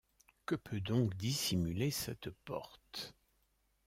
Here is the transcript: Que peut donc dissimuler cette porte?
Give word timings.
Que 0.47 0.55
peut 0.55 0.81
donc 0.81 1.15
dissimuler 1.15 1.91
cette 1.91 2.31
porte? 2.31 3.13